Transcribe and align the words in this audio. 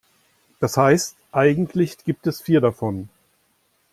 Das 0.59 0.77
heißt, 0.77 1.15
eigentlich 1.31 1.99
gibt 2.03 2.25
es 2.25 2.41
vier 2.41 2.59
davon. 2.59 3.07